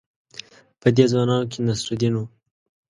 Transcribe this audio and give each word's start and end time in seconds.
په 0.81 0.87
دې 0.95 1.05
ځوانانو 1.11 1.49
کې 1.51 1.59
نصرالدین 1.67 2.13
وو. 2.15 2.25